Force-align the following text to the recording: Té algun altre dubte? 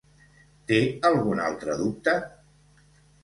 Té 0.71 0.77
algun 1.09 1.43
altre 1.45 1.75
dubte? 1.83 2.17